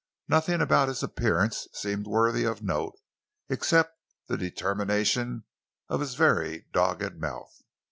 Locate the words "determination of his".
4.35-6.15